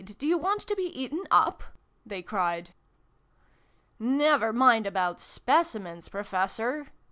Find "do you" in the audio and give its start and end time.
0.03-0.39